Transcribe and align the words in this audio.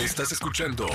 Estás 0.00 0.32
escuchando 0.32 0.86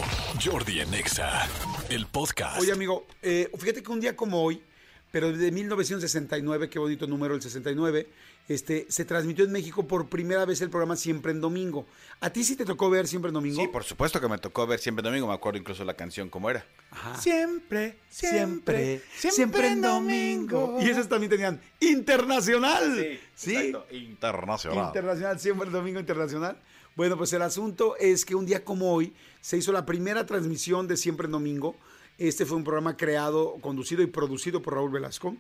Jordi 0.44 0.82
en 0.82 0.94
Exa, 0.94 1.48
el 1.90 2.06
podcast. 2.06 2.60
Oye, 2.60 2.72
amigo, 2.74 3.08
eh, 3.22 3.50
fíjate 3.58 3.82
que 3.82 3.92
un 3.92 4.02
día 4.02 4.16
como 4.16 4.44
hoy, 4.44 4.62
pero 5.10 5.32
de 5.32 5.52
1969, 5.52 6.70
qué 6.70 6.80
bonito 6.80 7.08
número 7.08 7.34
el 7.34 7.42
69, 7.42 8.08
este, 8.50 8.88
se 8.90 9.06
transmitió 9.06 9.46
en 9.46 9.52
México 9.54 9.88
por 9.88 10.10
primera 10.10 10.44
vez 10.44 10.62
el 10.62 10.70
programa 10.70 10.98
Siempre 10.98 11.32
en 11.32 11.40
Domingo. 11.40 11.88
¿A 12.20 12.30
ti 12.30 12.44
sí 12.44 12.58
te 12.58 12.66
tocó 12.66 12.90
ver 12.90 13.08
Siempre 13.08 13.30
en 13.30 13.36
Domingo? 13.36 13.62
Sí, 13.62 13.68
por 13.70 13.86
supuesto 13.86 14.20
que 14.20 14.28
me 14.28 14.38
tocó 14.38 14.68
ver 14.68 14.80
siempre 14.80 15.02
domingo, 15.02 15.28
me 15.28 15.34
acuerdo 15.34 15.60
incluso 15.60 15.86
la 15.86 15.94
canción 15.94 16.30
cómo 16.30 16.50
era. 16.50 16.66
Ajá. 16.92 17.18
Siempre, 17.22 17.98
Siempre, 18.10 19.02
siempre 19.18 19.70
en 19.70 19.82
domingo. 19.82 20.78
Y 20.82 20.90
esos 20.90 21.08
también 21.08 21.30
tenían 21.30 21.62
internacional. 21.80 23.20
Sí, 23.34 23.74
Internacional. 23.92 24.88
Internacional, 24.88 25.40
siempre 25.40 25.68
en 25.68 25.74
domingo 25.74 26.00
internacional. 26.02 26.58
Bueno, 26.96 27.18
pues 27.18 27.32
el 27.34 27.42
asunto 27.42 27.96
es 27.98 28.26
que 28.26 28.36
un 28.36 28.46
día 28.46 28.64
como 28.64 28.94
hoy 28.94 29.14
se 29.42 29.58
hizo 29.58 29.72
la 29.72 29.86
primera 29.86 30.26
transmisión 30.26 30.88
de 30.88 30.98
Siempre 30.98 31.26
en 31.26 31.32
Domingo. 31.32 31.76
Este 32.18 32.46
fue 32.46 32.58
un 32.58 32.64
programa 32.64 32.98
creado, 32.98 33.56
conducido 33.62 34.02
y 34.02 34.08
producido 34.08 34.62
por 34.62 34.74
Raúl 34.74 34.92
Velasco. 34.92 35.36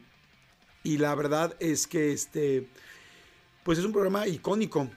Y 0.84 0.98
la 0.98 1.13
verdad 1.16 1.55
es 1.59 1.88
que 1.88 2.13
este, 2.13 2.67
pues 3.63 3.77
es 3.77 3.85
un 3.85 3.91
programa 3.91 4.27
icónico. 4.27 4.90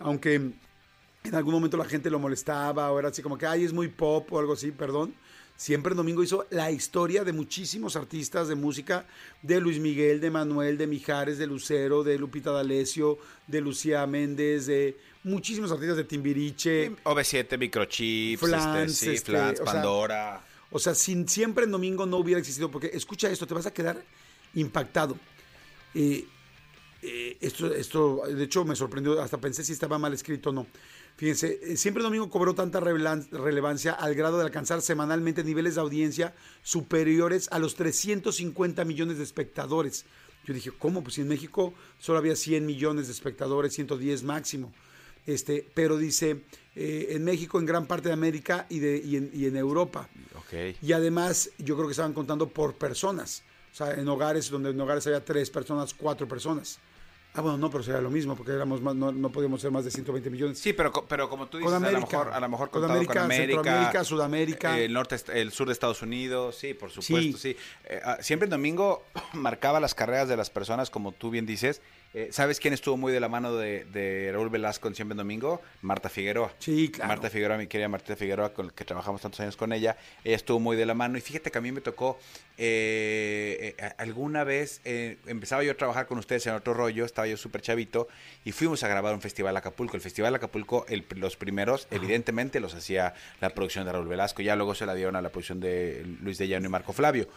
Aunque 0.00 0.34
en 0.34 1.34
algún 1.34 1.54
momento 1.54 1.76
la 1.76 1.84
gente 1.84 2.10
lo 2.10 2.18
molestaba 2.18 2.90
o 2.90 2.98
era 2.98 3.08
así 3.08 3.22
como 3.22 3.38
que, 3.38 3.46
ay, 3.46 3.64
es 3.64 3.72
muy 3.72 3.88
pop 3.88 4.32
o 4.32 4.38
algo 4.38 4.54
así, 4.54 4.72
perdón. 4.72 5.14
Siempre 5.60 5.90
en 5.90 5.98
Domingo 5.98 6.22
hizo 6.22 6.46
la 6.48 6.70
historia 6.70 7.22
de 7.22 7.34
muchísimos 7.34 7.94
artistas 7.94 8.48
de 8.48 8.54
música, 8.54 9.04
de 9.42 9.60
Luis 9.60 9.78
Miguel, 9.78 10.18
de 10.18 10.30
Manuel, 10.30 10.78
de 10.78 10.86
Mijares, 10.86 11.36
de 11.36 11.46
Lucero, 11.46 12.02
de 12.02 12.16
Lupita 12.16 12.50
D'Alessio, 12.50 13.18
de 13.46 13.60
Lucía 13.60 14.06
Méndez, 14.06 14.64
de 14.64 14.96
muchísimos 15.22 15.70
artistas 15.70 15.98
de 15.98 16.04
Timbiriche. 16.04 16.92
OV7, 17.04 17.58
Microchips, 17.58 18.40
Flans, 18.40 18.92
este, 18.92 19.04
sí, 19.04 19.10
este, 19.10 19.32
Flans, 19.32 19.60
o 19.60 19.64
sea, 19.64 19.72
Pandora. 19.74 20.44
O 20.70 20.78
sea, 20.78 20.94
sin 20.94 21.28
siempre 21.28 21.64
en 21.64 21.72
domingo 21.72 22.06
no 22.06 22.16
hubiera 22.16 22.40
existido, 22.40 22.70
porque 22.70 22.92
escucha 22.94 23.28
esto, 23.28 23.46
te 23.46 23.52
vas 23.52 23.66
a 23.66 23.74
quedar 23.74 24.02
impactado. 24.54 25.18
Eh, 25.94 26.24
eh, 27.02 27.36
esto, 27.38 27.74
esto, 27.74 28.22
de 28.26 28.44
hecho, 28.44 28.64
me 28.64 28.74
sorprendió, 28.74 29.20
hasta 29.20 29.38
pensé 29.38 29.62
si 29.62 29.74
estaba 29.74 29.98
mal 29.98 30.14
escrito 30.14 30.48
o 30.48 30.52
no. 30.54 30.66
Fíjense, 31.16 31.60
eh, 31.62 31.76
siempre 31.76 32.02
domingo 32.02 32.30
cobró 32.30 32.54
tanta 32.54 32.80
relevancia 32.80 33.92
al 33.92 34.14
grado 34.14 34.38
de 34.38 34.44
alcanzar 34.44 34.80
semanalmente 34.80 35.44
niveles 35.44 35.74
de 35.74 35.82
audiencia 35.82 36.34
superiores 36.62 37.48
a 37.52 37.58
los 37.58 37.74
350 37.74 38.84
millones 38.84 39.18
de 39.18 39.24
espectadores. 39.24 40.06
Yo 40.46 40.54
dije, 40.54 40.70
¿cómo? 40.70 41.02
Pues 41.02 41.16
si 41.16 41.20
en 41.20 41.28
México 41.28 41.74
solo 41.98 42.18
había 42.18 42.36
100 42.36 42.64
millones 42.64 43.06
de 43.06 43.12
espectadores, 43.12 43.74
110 43.74 44.22
máximo. 44.22 44.72
Este, 45.26 45.68
pero 45.74 45.98
dice, 45.98 46.42
eh, 46.74 47.08
en 47.10 47.24
México, 47.24 47.58
en 47.58 47.66
gran 47.66 47.86
parte 47.86 48.08
de 48.08 48.14
América 48.14 48.66
y, 48.68 48.78
de, 48.78 48.96
y, 48.98 49.16
en, 49.16 49.30
y 49.34 49.44
en 49.44 49.56
Europa. 49.56 50.08
Ok. 50.36 50.76
Y 50.82 50.92
además, 50.92 51.50
yo 51.58 51.76
creo 51.76 51.86
que 51.86 51.92
estaban 51.92 52.14
contando 52.14 52.48
por 52.48 52.74
personas. 52.74 53.42
O 53.72 53.74
sea, 53.74 53.94
en 53.94 54.08
hogares 54.08 54.50
donde 54.50 54.70
en 54.70 54.80
hogares 54.80 55.06
había 55.06 55.24
tres 55.24 55.50
personas, 55.50 55.94
cuatro 55.94 56.26
personas. 56.26 56.78
Ah, 57.32 57.42
bueno, 57.42 57.58
no, 57.58 57.70
pero 57.70 57.84
sería 57.84 58.00
lo 58.00 58.10
mismo, 58.10 58.34
porque 58.34 58.50
éramos 58.52 58.80
más- 58.82 58.94
no, 58.96 59.12
no 59.12 59.30
podíamos 59.30 59.60
ser 59.60 59.70
más 59.70 59.84
de 59.84 59.90
120 59.92 60.30
millones. 60.30 60.58
Sí, 60.58 60.72
pero, 60.72 60.92
pero 61.08 61.28
como 61.28 61.46
tú 61.46 61.58
dices, 61.58 61.72
a 61.72 61.78
lo 61.78 62.00
mejor, 62.00 62.28
a 62.32 62.40
lo 62.40 62.48
mejor 62.48 62.70
Con 62.70 62.84
América, 62.84 63.12
con 63.12 63.22
América, 63.22 63.54
Centroamérica, 63.62 64.04
Sudamérica. 64.04 64.78
eh, 64.78 64.84
el 64.86 64.92
norte, 64.92 65.16
el 65.34 65.52
sur 65.52 65.68
de 65.68 65.72
Estados 65.72 66.02
Unidos, 66.02 66.56
sí, 66.56 66.74
por 66.74 66.90
supuesto, 66.90 67.38
Sí. 67.38 67.52
sí. 67.52 67.56
Eh, 67.84 68.00
ah, 68.04 68.18
siempre 68.20 68.48
domingo 68.48 69.04
marcaba 69.34 69.78
las 69.78 69.94
carreras 69.94 70.28
de 70.28 70.36
las 70.36 70.50
personas, 70.50 70.90
como 70.90 71.12
tú 71.12 71.30
bien 71.30 71.46
dices. 71.46 71.80
Eh, 72.12 72.30
¿Sabes 72.32 72.58
quién 72.58 72.74
estuvo 72.74 72.96
muy 72.96 73.12
de 73.12 73.20
la 73.20 73.28
mano 73.28 73.54
de, 73.54 73.84
de 73.84 74.30
Raúl 74.32 74.48
Velasco 74.50 74.88
en 74.88 74.96
Siempre 74.96 75.12
en 75.12 75.18
Domingo? 75.18 75.62
Marta 75.82 76.08
Figueroa. 76.08 76.52
Sí, 76.58 76.90
claro. 76.90 77.06
Marta 77.06 77.30
Figueroa, 77.30 77.56
mi 77.56 77.68
querida 77.68 77.86
Marta 77.88 78.16
Figueroa, 78.16 78.52
con 78.52 78.66
la 78.66 78.72
que 78.72 78.84
trabajamos 78.84 79.20
tantos 79.22 79.38
años 79.38 79.56
con 79.56 79.72
ella, 79.72 79.96
ella 80.24 80.34
estuvo 80.34 80.58
muy 80.58 80.76
de 80.76 80.86
la 80.86 80.94
mano. 80.94 81.16
Y 81.16 81.20
fíjate 81.20 81.52
que 81.52 81.58
a 81.58 81.60
mí 81.60 81.70
me 81.70 81.80
tocó, 81.80 82.18
alguna 83.98 84.42
vez, 84.44 84.80
empezaba 84.84 85.62
yo 85.62 85.70
a 85.72 85.74
trabajar 85.76 86.06
con 86.08 86.18
ustedes 86.18 86.46
en 86.48 86.54
otro 86.54 86.74
rollo, 86.74 87.04
estaba 87.04 87.19
yo 87.26 87.36
súper 87.36 87.62
chavito, 87.62 88.08
y 88.44 88.52
fuimos 88.52 88.82
a 88.84 88.88
grabar 88.88 89.14
un 89.14 89.20
festival 89.20 89.56
Acapulco. 89.56 89.96
El 89.96 90.02
festival 90.02 90.34
Acapulco, 90.34 90.84
el- 90.88 91.04
los 91.16 91.36
primeros, 91.36 91.86
evidentemente 91.90 92.60
los 92.60 92.74
hacía 92.74 93.14
la 93.40 93.50
producción 93.50 93.84
de 93.86 93.92
Raúl 93.92 94.08
Velasco, 94.08 94.42
ya 94.42 94.56
luego 94.56 94.74
se 94.74 94.86
la 94.86 94.94
dieron 94.94 95.16
a 95.16 95.22
la 95.22 95.30
producción 95.30 95.60
de 95.60 96.04
Luis 96.22 96.38
de 96.38 96.48
Llano 96.48 96.66
y 96.66 96.68
Marco 96.70 96.92
Flavio 96.92 97.28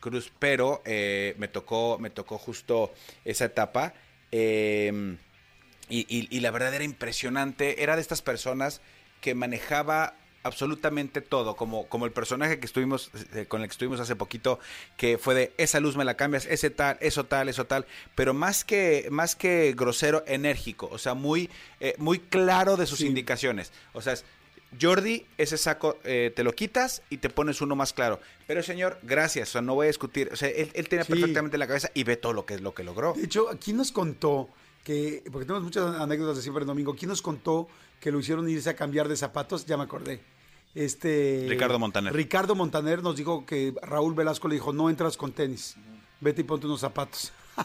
Cruz, 0.00 0.32
pero 0.38 0.82
eh, 0.84 1.34
me 1.38 1.48
tocó, 1.48 1.98
me 1.98 2.10
tocó 2.10 2.38
justo 2.38 2.92
esa 3.24 3.44
etapa. 3.46 3.94
eh, 4.32 5.16
y, 5.90 6.00
y- 6.14 6.28
y 6.30 6.40
la 6.40 6.50
verdad 6.50 6.74
era 6.74 6.84
impresionante. 6.84 7.82
Era 7.82 7.96
de 7.96 8.02
estas 8.02 8.20
personas 8.20 8.82
que 9.22 9.34
manejaba 9.34 10.14
absolutamente 10.42 11.20
todo, 11.20 11.56
como, 11.56 11.86
como 11.88 12.06
el 12.06 12.12
personaje 12.12 12.58
que 12.58 12.66
estuvimos, 12.66 13.10
eh, 13.34 13.46
con 13.46 13.62
el 13.62 13.68
que 13.68 13.72
estuvimos 13.72 14.00
hace 14.00 14.16
poquito, 14.16 14.58
que 14.96 15.18
fue 15.18 15.34
de 15.34 15.52
esa 15.58 15.80
luz 15.80 15.96
me 15.96 16.04
la 16.04 16.14
cambias, 16.16 16.46
ese 16.46 16.70
tal, 16.70 16.96
eso 17.00 17.24
tal, 17.24 17.48
eso 17.48 17.66
tal, 17.66 17.86
pero 18.14 18.34
más 18.34 18.64
que, 18.64 19.08
más 19.10 19.36
que 19.36 19.74
grosero, 19.76 20.24
enérgico, 20.26 20.88
o 20.90 20.98
sea, 20.98 21.14
muy, 21.14 21.50
eh, 21.80 21.94
muy 21.98 22.18
claro 22.18 22.76
de 22.76 22.86
sus 22.86 22.98
Sí. 23.00 23.06
indicaciones. 23.06 23.72
O 23.92 24.00
sea, 24.02 24.12
es, 24.14 24.24
Jordi, 24.80 25.24
ese 25.38 25.56
saco 25.56 25.98
eh, 26.04 26.30
te 26.36 26.44
lo 26.44 26.52
quitas 26.52 27.00
y 27.08 27.16
te 27.18 27.30
pones 27.30 27.62
uno 27.62 27.74
más 27.74 27.94
claro. 27.94 28.20
Pero 28.46 28.62
señor, 28.62 28.98
gracias, 29.02 29.48
o 29.48 29.52
sea, 29.52 29.62
no 29.62 29.74
voy 29.74 29.86
a 29.86 29.88
discutir. 29.88 30.28
O 30.30 30.36
sea, 30.36 30.48
él, 30.50 30.70
él 30.74 30.88
tenía 30.90 31.04
Sí. 31.04 31.12
perfectamente 31.12 31.56
en 31.56 31.60
la 31.60 31.66
cabeza 31.66 31.90
y 31.94 32.04
ve 32.04 32.16
todo 32.16 32.34
lo 32.34 32.44
que 32.44 32.52
es 32.54 32.60
lo 32.60 32.74
que 32.74 32.84
logró. 32.84 33.14
De 33.14 33.24
hecho, 33.24 33.48
¿quién 33.64 33.78
nos 33.78 33.92
contó 33.92 34.50
que, 34.88 35.22
porque 35.30 35.44
tenemos 35.44 35.64
muchas 35.64 36.00
anécdotas 36.00 36.36
de 36.36 36.42
siempre 36.42 36.62
en 36.62 36.68
domingo, 36.68 36.96
¿quién 36.96 37.10
nos 37.10 37.20
contó 37.20 37.68
que 38.00 38.10
lo 38.10 38.18
hicieron 38.20 38.48
irse 38.48 38.70
a 38.70 38.74
cambiar 38.74 39.06
de 39.06 39.16
zapatos? 39.16 39.66
Ya 39.66 39.76
me 39.76 39.82
acordé. 39.82 40.22
Este 40.74 41.44
Ricardo 41.46 41.78
Montaner. 41.78 42.12
Ricardo 42.14 42.54
Montaner 42.54 43.02
nos 43.02 43.14
dijo 43.16 43.44
que 43.44 43.74
Raúl 43.82 44.14
Velasco 44.14 44.48
le 44.48 44.54
dijo, 44.54 44.72
no 44.72 44.88
entras 44.88 45.18
con 45.18 45.32
tenis, 45.32 45.76
vete 46.20 46.40
y 46.40 46.44
ponte 46.44 46.66
unos 46.66 46.80
zapatos. 46.80 47.32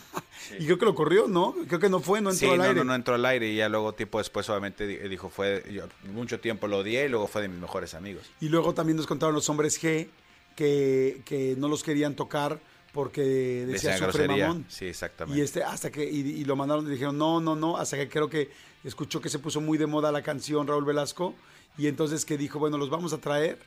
Y 0.59 0.65
creo 0.65 0.77
que 0.77 0.85
lo 0.85 0.93
corrió, 0.93 1.27
¿no? 1.29 1.55
Creo 1.67 1.79
que 1.79 1.87
no 1.87 2.01
fue, 2.01 2.19
no 2.19 2.29
entró 2.29 2.47
sí, 2.49 2.51
al 2.51 2.57
no, 2.57 2.63
aire. 2.65 2.75
no, 2.75 2.83
no 2.83 2.95
entró 2.95 3.15
al 3.15 3.25
aire 3.25 3.47
y 3.49 3.55
ya 3.55 3.69
luego 3.69 3.93
tiempo 3.93 4.17
después 4.17 4.49
obviamente 4.49 4.85
di- 4.85 4.97
dijo 5.07 5.29
fue 5.29 5.63
yo 5.71 5.85
mucho 6.11 6.41
tiempo 6.41 6.67
lo 6.67 6.79
odié 6.79 7.05
y 7.05 7.09
luego 7.09 7.27
fue 7.27 7.43
de 7.43 7.47
mis 7.47 7.59
mejores 7.59 7.93
amigos. 7.93 8.29
Y 8.41 8.49
luego 8.49 8.73
también 8.73 8.97
nos 8.97 9.07
contaron 9.07 9.33
los 9.33 9.47
hombres 9.49 9.81
G 9.81 10.09
que, 10.57 11.21
que 11.23 11.55
no 11.57 11.69
los 11.69 11.81
querían 11.81 12.15
tocar 12.17 12.59
porque 12.93 13.65
decía 13.67 13.97
sufre 13.97 14.27
mamón. 14.27 14.65
Sí, 14.69 14.85
exactamente. 14.85 15.39
Y 15.39 15.43
este, 15.43 15.63
hasta 15.63 15.91
que, 15.91 16.09
y, 16.09 16.19
y 16.19 16.45
lo 16.45 16.55
mandaron 16.55 16.87
y 16.87 16.91
dijeron, 16.91 17.17
no, 17.17 17.41
no, 17.41 17.55
no, 17.55 17.75
hasta 17.75 17.97
que 17.97 18.07
creo 18.07 18.29
que 18.29 18.51
escuchó 18.83 19.19
que 19.19 19.29
se 19.29 19.39
puso 19.39 19.59
muy 19.59 19.77
de 19.77 19.87
moda 19.87 20.11
la 20.11 20.21
canción 20.21 20.67
Raúl 20.67 20.85
Velasco, 20.85 21.33
y 21.77 21.87
entonces 21.87 22.23
que 22.23 22.37
dijo, 22.37 22.59
bueno, 22.59 22.77
los 22.77 22.89
vamos 22.89 23.11
a 23.11 23.17
traer, 23.17 23.57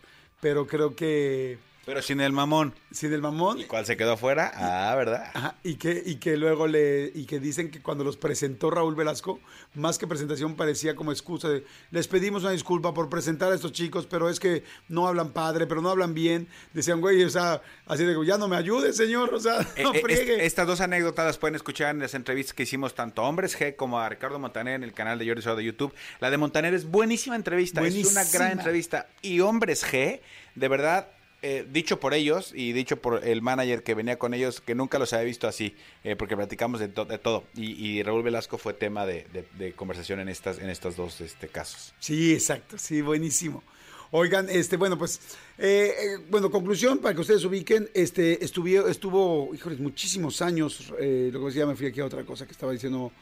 pero 0.40 0.66
creo 0.66 0.94
que 0.94 1.58
Pero 1.86 2.02
sin 2.02 2.20
el 2.20 2.32
mamón. 2.32 2.74
sin 2.90 3.12
el 3.12 3.22
mamón. 3.22 3.60
¿Y 3.60 3.64
cuál 3.64 3.86
se 3.86 3.96
quedó 3.96 4.12
afuera? 4.14 4.50
Ah, 4.54 4.92
¿verdad? 4.96 5.30
Ajá, 5.34 5.54
y 5.62 5.76
que, 5.76 6.02
y 6.04 6.16
que 6.16 6.36
luego 6.36 6.66
le, 6.66 7.12
y 7.14 7.24
que 7.26 7.38
dicen 7.40 7.70
que 7.70 7.80
cuando 7.80 8.02
los 8.02 8.16
presentó 8.16 8.70
Raúl 8.70 8.96
Velasco, 8.96 9.38
más 9.74 9.96
que 9.96 10.06
presentación 10.08 10.56
parecía 10.56 10.96
como 10.96 11.12
excusa 11.12 11.48
de, 11.48 11.64
les 11.92 12.08
pedimos 12.08 12.42
una 12.42 12.50
disculpa 12.50 12.92
por 12.92 13.08
presentar 13.08 13.52
a 13.52 13.54
estos 13.54 13.70
chicos, 13.72 14.06
pero 14.06 14.28
es 14.28 14.40
que 14.40 14.64
no 14.88 15.06
hablan 15.06 15.30
padre, 15.32 15.66
pero 15.68 15.80
no 15.80 15.88
hablan 15.90 16.12
bien. 16.12 16.48
Decían, 16.74 17.00
güey, 17.00 17.22
o 17.22 17.30
sea, 17.30 17.62
así 17.86 18.04
de, 18.04 18.16
ya 18.26 18.36
no 18.36 18.48
me 18.48 18.56
ayude, 18.56 18.92
señor, 18.92 19.32
o 19.32 19.38
sea, 19.38 19.58
no 19.82 19.94
Eh, 19.94 19.98
eh, 19.98 20.02
friegue. 20.02 20.34
est- 20.34 20.42
estas 20.46 20.66
dos 20.66 20.80
anécdotas 20.80 21.24
las 21.24 21.38
pueden 21.38 21.54
escuchar 21.54 21.94
en 21.94 22.00
las 22.00 22.14
entrevistas 22.14 22.52
que 22.54 22.64
hicimos 22.64 22.96
tanto 22.96 23.22
a 23.22 23.28
Hombres 23.28 23.56
G 23.56 23.76
como 23.76 24.00
a 24.00 24.08
Ricardo 24.08 24.40
Montaner 24.40 24.74
en 24.74 24.82
el 24.82 24.92
canal 24.92 25.20
de 25.20 25.26
Jordi 25.28 25.42
Soto 25.42 25.56
de 25.56 25.64
YouTube. 25.64 25.94
La 26.18 26.30
de 26.30 26.36
Montaner 26.36 26.74
es 26.74 26.84
buenísima 26.84 27.36
entrevista, 27.36 27.80
es 27.86 28.10
una 28.10 28.24
gran 28.24 28.52
entrevista. 28.58 29.06
Y 29.22 29.38
Hombres 29.38 29.84
G, 29.86 30.20
de 30.56 30.68
verdad, 30.68 31.08
eh, 31.48 31.64
dicho 31.70 32.00
por 32.00 32.12
ellos 32.12 32.52
y 32.52 32.72
dicho 32.72 32.96
por 32.96 33.24
el 33.24 33.40
manager 33.40 33.84
que 33.84 33.94
venía 33.94 34.18
con 34.18 34.34
ellos, 34.34 34.60
que 34.60 34.74
nunca 34.74 34.98
los 34.98 35.12
había 35.12 35.26
visto 35.26 35.46
así, 35.46 35.76
eh, 36.02 36.16
porque 36.16 36.36
platicamos 36.36 36.80
de, 36.80 36.88
de 36.88 37.18
todo. 37.18 37.44
Y, 37.54 38.02
Raúl 38.02 38.24
Velasco 38.24 38.58
fue 38.58 38.74
tema 38.74 39.06
de, 39.06 39.24
conversación 39.76 40.18
en 40.18 40.28
estas, 40.28 40.58
en 40.58 40.70
estos 40.70 40.96
dos 40.96 41.20
este, 41.20 41.46
casos. 41.46 41.94
Sí, 42.00 42.32
exacto, 42.32 42.78
sí, 42.78 43.00
buenísimo. 43.00 43.62
Oigan, 44.10 44.48
este, 44.50 44.76
bueno, 44.76 44.98
pues, 44.98 45.20
eh, 45.58 45.92
eh, 45.98 46.24
bueno, 46.28 46.50
conclusión, 46.50 46.98
para 46.98 47.14
que 47.14 47.20
ustedes 47.20 47.44
ubiquen, 47.44 47.88
este, 47.94 48.44
estuvo, 48.44 48.88
estuvo, 48.88 49.54
híjoles, 49.54 49.78
muchísimos 49.78 50.42
años, 50.42 50.92
eh, 50.98 51.28
luego 51.30 51.50
ya 51.50 51.64
me 51.66 51.76
fui 51.76 51.86
aquí 51.86 52.00
a 52.00 52.06
otra 52.06 52.24
cosa 52.24 52.44
que 52.44 52.52
estaba 52.52 52.72
diciendo 52.72 53.12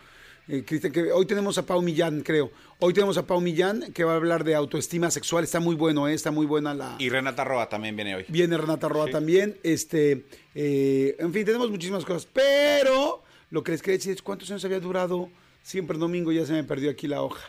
eh, 0.49 0.63
Cristian, 0.65 0.93
que 0.93 1.13
hoy 1.13 1.27
tenemos 1.27 1.57
a 1.59 1.65
Pau 1.65 1.81
Millán, 1.81 2.23
creo. 2.23 2.51
Hoy 2.79 2.93
tenemos 2.93 3.17
a 3.17 3.27
Pau 3.27 3.41
Millán, 3.41 3.93
que 3.93 4.05
va 4.05 4.13
a 4.13 4.17
hablar 4.17 4.45
de 4.45 4.55
autoestima 4.55 5.11
sexual, 5.11 5.45
está 5.45 5.59
muy 5.59 5.75
bueno, 5.75 6.07
eh, 6.07 6.15
está 6.15 6.31
muy 6.31 6.45
buena 6.45 6.75
la... 6.75 6.97
Y 6.99 7.09
Renata 7.09 7.45
Roa 7.45 7.69
también 7.69 7.97
viene 7.97 8.15
hoy. 8.15 8.25
Viene 8.29 8.57
Renata 8.59 8.89
Roa 8.89 9.07
también, 9.11 9.57
este, 9.63 10.27
eh, 10.55 11.17
en 11.19 11.33
fin, 11.33 11.45
tenemos 11.45 11.71
muchísimas 11.71 12.05
cosas, 12.05 12.29
pero 12.31 13.23
lo 13.51 13.63
que 13.63 13.73
les 13.73 13.81
quería 13.81 13.97
decir 13.97 14.13
es 14.13 14.23
cuántos 14.23 14.51
años 14.51 14.65
había 14.65 14.81
durado 14.81 15.31
siempre 15.63 15.95
el 15.95 16.01
domingo, 16.01 16.31
ya 16.31 16.45
se 16.45 16.53
me 16.53 16.65
perdió 16.65 16.91
aquí 16.91 17.07
la 17.07 17.23
hoja. 17.23 17.43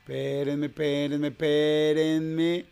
Espérenme, 0.00 0.66
espérenme, 0.66 1.28
espérenme. 1.28 2.64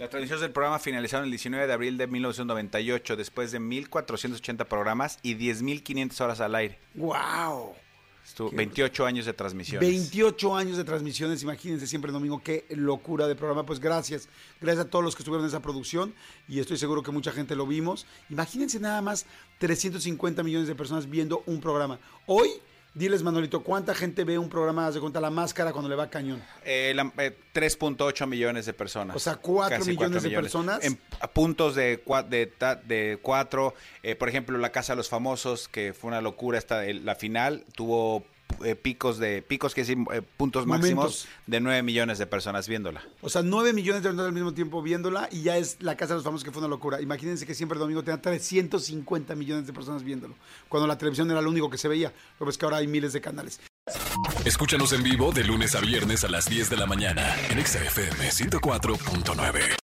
Las 0.00 0.10
transmisiones 0.10 0.40
del 0.40 0.50
programa 0.50 0.80
finalizaron 0.80 1.26
el 1.26 1.30
19 1.30 1.68
de 1.68 1.72
abril 1.72 1.96
de 1.96 2.08
1998, 2.08 3.14
después 3.14 3.52
de 3.52 3.60
1.480 3.60 4.66
programas 4.66 5.20
y 5.22 5.36
10.500 5.36 6.20
horas 6.20 6.40
al 6.40 6.56
aire. 6.56 6.78
¡Wow! 6.94 7.76
Estuvo 8.24 8.50
28 8.50 9.04
años 9.04 9.26
de 9.26 9.34
transmisión. 9.34 9.80
28 9.80 10.56
años 10.56 10.76
de 10.76 10.84
transmisiones, 10.84 11.42
imagínense 11.42 11.86
siempre 11.86 12.08
el 12.08 12.14
domingo, 12.14 12.42
qué 12.42 12.64
locura 12.70 13.26
de 13.26 13.36
programa. 13.36 13.66
Pues 13.66 13.80
gracias, 13.80 14.28
gracias 14.60 14.86
a 14.86 14.90
todos 14.90 15.04
los 15.04 15.14
que 15.14 15.22
estuvieron 15.22 15.44
en 15.44 15.48
esa 15.48 15.60
producción 15.60 16.14
y 16.48 16.58
estoy 16.58 16.78
seguro 16.78 17.02
que 17.02 17.10
mucha 17.10 17.32
gente 17.32 17.54
lo 17.54 17.66
vimos. 17.66 18.06
Imagínense 18.30 18.80
nada 18.80 19.02
más 19.02 19.26
350 19.58 20.42
millones 20.42 20.68
de 20.68 20.74
personas 20.74 21.08
viendo 21.08 21.42
un 21.46 21.60
programa. 21.60 22.00
Hoy, 22.26 22.48
diles 22.94 23.22
Manolito, 23.22 23.62
¿cuánta 23.62 23.94
gente 23.94 24.24
ve 24.24 24.38
un 24.38 24.48
programa, 24.48 24.90
de 24.90 25.00
cuenta, 25.00 25.20
la 25.20 25.30
máscara 25.30 25.72
cuando 25.72 25.88
le 25.88 25.96
va 25.96 26.08
cañón? 26.08 26.42
Eh, 26.64 26.94
eh, 27.18 27.36
3.8 27.52 28.26
millones 28.26 28.66
de 28.66 28.72
personas. 28.72 29.16
O 29.16 29.18
sea, 29.18 29.36
cuatro 29.36 29.78
Casi 29.78 29.90
millones 29.90 30.22
cuatro 30.22 30.30
de 30.30 30.36
personas. 30.36 30.84
En 30.84 30.98
puntos 31.32 31.74
de, 31.74 32.02
de, 32.28 32.52
de 32.84 33.18
cuatro. 33.20 33.74
eh, 34.02 34.14
por 34.14 34.28
ejemplo, 34.28 34.56
La 34.58 34.70
Casa 34.72 34.92
de 34.92 34.96
los 34.98 35.08
Famosos, 35.08 35.68
que 35.68 35.92
fue 35.92 36.08
una 36.08 36.20
locura. 36.20 36.58
Esta, 36.58 36.82
la 36.84 37.14
final 37.14 37.64
tuvo 37.74 38.24
eh, 38.64 38.74
picos 38.74 39.18
de 39.18 39.42
picos 39.42 39.74
que 39.74 39.82
decir 39.82 39.98
eh, 40.12 40.22
puntos 40.36 40.66
Momentos. 40.66 40.94
máximos 40.94 41.28
de 41.46 41.60
9 41.60 41.82
millones 41.82 42.18
de 42.18 42.26
personas 42.26 42.68
viéndola. 42.68 43.02
O 43.20 43.28
sea, 43.28 43.42
9 43.42 43.72
millones 43.72 44.02
de 44.02 44.08
personas 44.08 44.26
al 44.26 44.32
mismo 44.32 44.54
tiempo 44.54 44.82
viéndola 44.82 45.28
y 45.30 45.42
ya 45.42 45.56
es 45.56 45.76
la 45.80 45.96
Casa 45.96 46.14
de 46.14 46.18
los 46.18 46.24
Famosos 46.24 46.44
que 46.44 46.50
fue 46.50 46.60
una 46.60 46.68
locura. 46.68 47.00
Imagínense 47.00 47.46
que 47.46 47.54
siempre 47.54 47.76
el 47.76 47.80
domingo 47.80 48.02
tenía 48.02 48.20
350 48.20 49.34
millones 49.34 49.66
de 49.66 49.72
personas 49.72 50.02
viéndolo, 50.02 50.34
cuando 50.68 50.86
la 50.86 50.98
televisión 50.98 51.30
era 51.30 51.40
lo 51.40 51.50
único 51.50 51.70
que 51.70 51.78
se 51.78 51.88
veía. 51.88 52.12
Lo 52.38 52.46
ves 52.46 52.58
que 52.58 52.64
ahora 52.64 52.78
hay 52.78 52.86
miles 52.86 53.12
de 53.12 53.20
canales. 53.20 53.60
Escúchanos 54.44 54.92
en 54.92 55.02
vivo 55.02 55.32
de 55.32 55.44
lunes 55.44 55.74
a 55.74 55.80
viernes 55.80 56.24
a 56.24 56.28
las 56.28 56.46
10 56.46 56.70
de 56.70 56.76
la 56.76 56.86
mañana 56.86 57.34
en 57.50 57.58
Exa 57.58 57.82
FM 57.82 58.30
104.9. 58.30 59.83